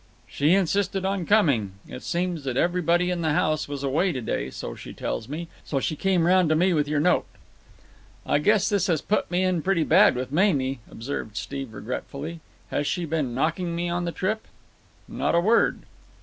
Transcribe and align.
"She 0.25 0.55
insisted 0.55 1.05
on 1.05 1.27
coming. 1.27 1.73
It 1.87 2.01
seems 2.01 2.43
that 2.45 2.57
everybody 2.57 3.11
in 3.11 3.21
the 3.21 3.33
house 3.33 3.67
was 3.67 3.83
away 3.83 4.11
to 4.13 4.19
day, 4.21 4.49
so 4.49 4.73
she 4.73 4.93
tells 4.93 5.29
me, 5.29 5.47
so 5.63 5.79
she 5.79 5.95
came 5.95 6.25
round 6.25 6.49
to 6.49 6.55
me 6.55 6.73
with 6.73 6.87
your 6.87 6.99
note." 6.99 7.27
"I 8.25 8.39
guess 8.39 8.67
this 8.67 8.87
has 8.87 8.99
put 8.99 9.29
me 9.29 9.43
in 9.43 9.61
pretty 9.61 9.83
bad 9.83 10.15
with 10.15 10.31
Mamie," 10.31 10.79
observed 10.89 11.37
Steve 11.37 11.71
regretfully. 11.71 12.39
"Has 12.71 12.87
she 12.87 13.05
been 13.05 13.35
knocking 13.35 13.75
me 13.75 13.89
on 13.89 14.05
the 14.05 14.11
trip?" 14.11 14.47
"Not 15.07 15.35
a 15.35 15.39
word." 15.39 15.83